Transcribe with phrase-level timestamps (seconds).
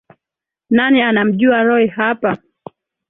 [0.69, 2.37] Nani anamjua Roy hapa